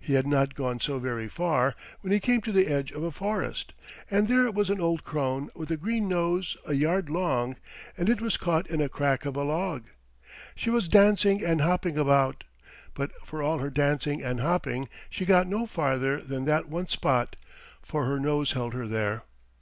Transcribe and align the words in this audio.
He 0.00 0.14
had 0.14 0.26
not 0.26 0.56
gone 0.56 0.80
so 0.80 0.98
very 0.98 1.28
far 1.28 1.76
when 2.00 2.12
he 2.12 2.18
came 2.18 2.40
to 2.40 2.50
the 2.50 2.66
edge 2.66 2.90
of 2.90 3.04
a 3.04 3.12
forest, 3.12 3.72
and 4.10 4.26
there 4.26 4.50
was 4.50 4.70
an 4.70 4.80
old 4.80 5.04
crone 5.04 5.50
with 5.54 5.70
a 5.70 5.76
green 5.76 6.08
nose 6.08 6.56
a 6.66 6.72
yard 6.72 7.08
long, 7.08 7.54
and 7.96 8.08
it 8.08 8.20
was 8.20 8.36
caught 8.36 8.68
in 8.68 8.80
a 8.80 8.88
crack 8.88 9.24
of 9.24 9.36
a 9.36 9.44
log. 9.44 9.84
She 10.56 10.68
was 10.68 10.88
dancing 10.88 11.44
and 11.44 11.60
hopping 11.60 11.96
about, 11.96 12.42
but 12.94 13.12
for 13.24 13.40
all 13.40 13.58
her 13.58 13.70
dancing 13.70 14.20
and 14.20 14.40
hopping 14.40 14.88
she 15.08 15.24
got 15.24 15.46
no 15.46 15.66
farther 15.66 16.20
than 16.20 16.44
that 16.46 16.68
one 16.68 16.88
spot, 16.88 17.36
for 17.82 18.04
her 18.06 18.18
nose 18.18 18.54
held 18.54 18.74
her 18.74 18.88
there. 18.88 19.22